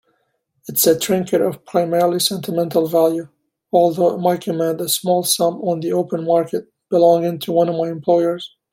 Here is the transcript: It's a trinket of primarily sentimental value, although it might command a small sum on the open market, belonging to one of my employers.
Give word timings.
It's 0.67 0.87
a 0.87 0.97
trinket 0.97 1.41
of 1.41 1.63
primarily 1.63 2.19
sentimental 2.19 2.87
value, 2.87 3.27
although 3.71 4.15
it 4.15 4.19
might 4.19 4.41
command 4.41 4.81
a 4.81 4.89
small 4.89 5.21
sum 5.21 5.57
on 5.61 5.79
the 5.81 5.93
open 5.93 6.25
market, 6.25 6.73
belonging 6.89 7.37
to 7.41 7.51
one 7.51 7.69
of 7.69 7.75
my 7.77 7.89
employers. 7.89 8.51